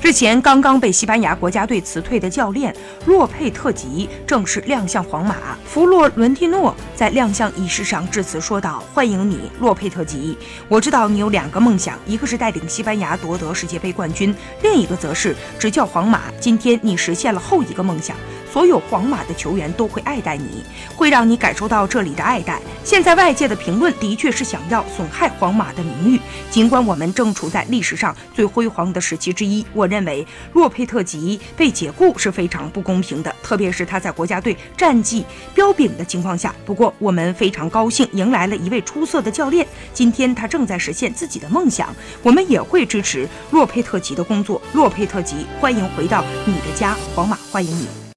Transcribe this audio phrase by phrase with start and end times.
[0.00, 5.36] 之前刚刚被西班牙国家队辞退的教练洛佩特吉正式亮相皇马。
[5.66, 10.36] 弗洛伦蒂诺在亮相仪式上致辞说道：“欢迎你，洛佩特吉。
[10.68, 16.22] 我知道你有两个梦想，一个是带领西班牙夺得世界杯冠军，另一个则是执教皇马。
[16.40, 18.16] 今天你实现了后一个梦想。”
[18.52, 20.64] 所有皇马的球员都会爱戴你，
[20.96, 22.60] 会让你感受到这里的爱戴。
[22.82, 26.20] 现在外界的评论的确是想要损害皇马的名誉，
[26.50, 29.64] 尽管我们正处在历史上最辉煌的时期之一。
[29.72, 36.54] 我认为洛佩特吉被解雇是非常不公平的，特别是他在国家队战绩彪炳的情况下。
[36.66, 44.60] 不过我们非常高兴迎来了一位出色的教练，今天他正在实现自己的梦想，我们也会支持洛佩特吉的工作。
[44.72, 48.09] 洛佩特吉，欢迎回到你的家，皇马欢迎你。